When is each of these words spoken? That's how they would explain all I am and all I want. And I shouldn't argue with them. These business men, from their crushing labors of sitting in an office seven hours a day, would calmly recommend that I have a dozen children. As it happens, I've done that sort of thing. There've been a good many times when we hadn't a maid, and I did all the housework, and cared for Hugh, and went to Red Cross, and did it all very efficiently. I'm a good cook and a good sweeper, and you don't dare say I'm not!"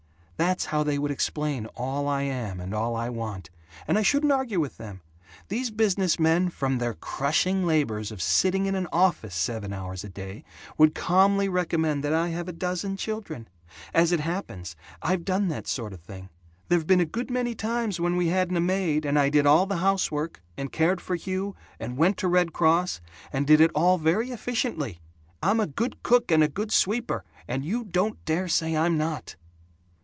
That's 0.37 0.65
how 0.65 0.81
they 0.81 0.97
would 0.97 1.11
explain 1.11 1.67
all 1.75 2.07
I 2.07 2.23
am 2.23 2.59
and 2.59 2.73
all 2.73 2.95
I 2.95 3.09
want. 3.09 3.51
And 3.87 3.95
I 3.95 4.01
shouldn't 4.01 4.31
argue 4.31 4.59
with 4.59 4.77
them. 4.77 5.01
These 5.49 5.69
business 5.69 6.17
men, 6.17 6.49
from 6.49 6.79
their 6.79 6.95
crushing 6.95 7.63
labors 7.63 8.11
of 8.11 8.23
sitting 8.23 8.65
in 8.65 8.73
an 8.73 8.87
office 8.91 9.35
seven 9.35 9.71
hours 9.71 10.03
a 10.03 10.09
day, 10.09 10.43
would 10.79 10.95
calmly 10.95 11.47
recommend 11.47 12.03
that 12.03 12.13
I 12.13 12.29
have 12.29 12.47
a 12.47 12.51
dozen 12.53 12.97
children. 12.97 13.47
As 13.93 14.11
it 14.11 14.21
happens, 14.21 14.75
I've 15.03 15.25
done 15.25 15.47
that 15.49 15.67
sort 15.67 15.93
of 15.93 16.01
thing. 16.01 16.29
There've 16.69 16.87
been 16.87 16.99
a 16.99 17.05
good 17.05 17.29
many 17.29 17.53
times 17.53 17.99
when 17.99 18.17
we 18.17 18.29
hadn't 18.29 18.57
a 18.57 18.61
maid, 18.61 19.05
and 19.05 19.19
I 19.19 19.29
did 19.29 19.45
all 19.45 19.67
the 19.67 19.77
housework, 19.77 20.41
and 20.57 20.71
cared 20.71 20.99
for 21.01 21.15
Hugh, 21.15 21.55
and 21.79 21.97
went 21.97 22.17
to 22.17 22.27
Red 22.27 22.51
Cross, 22.51 22.99
and 23.31 23.45
did 23.45 23.61
it 23.61 23.69
all 23.75 23.99
very 23.99 24.31
efficiently. 24.31 25.01
I'm 25.43 25.59
a 25.59 25.67
good 25.67 26.01
cook 26.01 26.31
and 26.31 26.41
a 26.41 26.47
good 26.47 26.71
sweeper, 26.71 27.23
and 27.47 27.63
you 27.63 27.83
don't 27.83 28.25
dare 28.25 28.47
say 28.47 28.75
I'm 28.75 28.97
not!" 28.97 29.35